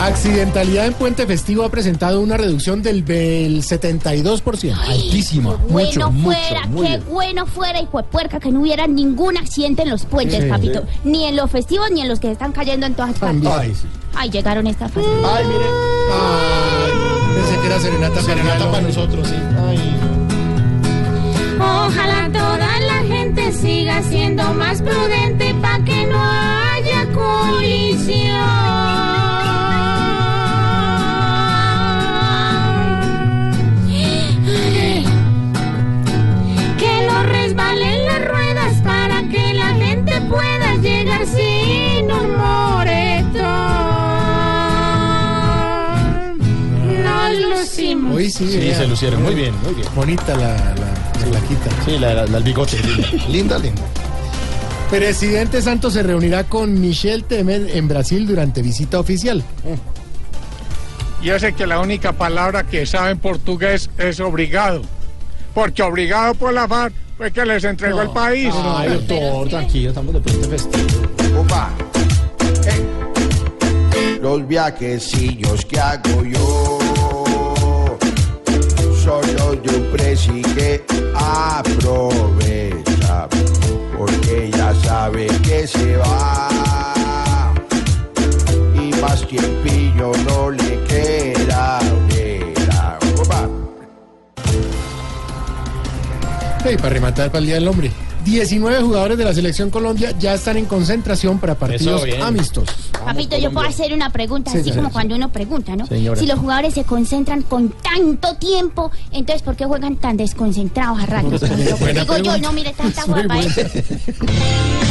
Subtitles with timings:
[0.00, 4.74] Accidentalidad en Puente Festivo ha presentado una reducción del, del 72%.
[4.88, 5.56] Altísima.
[5.68, 9.82] Bueno mucho, fuera, mucho, qué bueno fuera, hijo de puerca, que no hubiera ningún accidente
[9.82, 10.84] en los puentes, Sí, papito.
[11.04, 13.46] Ni en los festivos, ni en los que se están cayendo en todas partes.
[13.46, 13.86] Ay, sí.
[14.14, 15.10] Ay, llegaron estas fases.
[15.22, 15.64] Ay, mire.
[16.12, 16.92] Ay,
[17.34, 19.34] pensé que era serenata, Serenata para nosotros, sí.
[21.58, 28.49] Ojalá toda la gente siga siendo más prudente para que no haya colisión.
[48.28, 49.22] Sí, Sí, se lucieron.
[49.22, 49.86] Muy bien, muy bien.
[49.94, 51.70] Bonita la, la, la flaquita.
[51.84, 52.76] Sí, la, la, la- el bigote.
[53.30, 53.82] linda, linda.
[54.90, 59.44] Presidente Santos se reunirá con Michel Temer en Brasil durante visita oficial.
[61.22, 64.82] Yo sé que la única palabra que sabe en portugués es obrigado.
[65.54, 68.52] Porque obligado por la FARC fue que les entregó el país.
[68.56, 71.40] Ay, doctor, tranquilo, estamos de puente festivo.
[71.40, 71.70] Opa.
[72.66, 74.18] Eh.
[74.20, 76.78] Los viajecillos que hago yo
[80.30, 82.08] presi que aprovecha
[83.96, 87.52] porque ya sabe que se va
[88.74, 91.80] y más tiempillo no le queda.
[96.62, 97.90] Y para rematar para el Día del Hombre.
[98.24, 102.90] 19 jugadores de la Selección Colombia ya están en concentración para partidos amistosos.
[103.04, 104.82] Papito, yo puedo hacer una pregunta, Sí, así señora.
[104.82, 105.86] como cuando uno pregunta, ¿no?
[105.86, 106.20] Señora.
[106.20, 111.06] Si los jugadores se concentran con tanto tiempo, entonces ¿por qué juegan tan desconcentrados a
[111.06, 111.40] ratos?
[111.94, 113.36] Digo yo, no, mire, tanta guapa.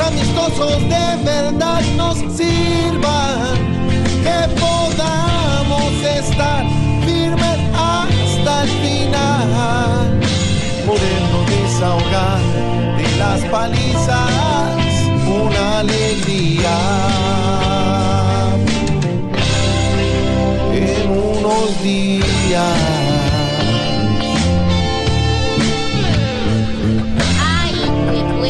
[0.00, 3.56] Amistosos de verdad nos sirvan,
[4.22, 6.64] que podamos estar
[7.04, 10.20] firmes hasta el final.
[10.86, 12.40] Podernos desahogar
[12.96, 14.92] de las palizas,
[15.26, 16.78] una alegría
[20.72, 23.07] en unos días.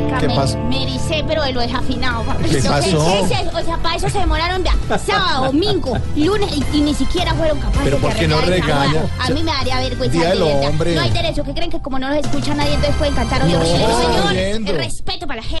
[0.00, 0.58] Qué puerca, ¿Qué me, pasó?
[0.58, 2.24] me ericé, pero de lo desafinado.
[2.50, 3.24] ¿Qué pasó?
[3.24, 7.34] Ese- o sea, para eso se demoraron vea, sábado, domingo, lunes y, y ni siquiera
[7.34, 9.02] fueron capaces Pero de ¿por qué no regaña?
[9.18, 10.18] A mí me daría vergüenza.
[10.18, 10.94] Día del hombre.
[10.94, 13.52] No hay derecho, que creen que como no los escucha nadie, entonces pueden cantar hoy
[13.52, 13.60] No,
[14.30, 15.58] el respeto para la gente.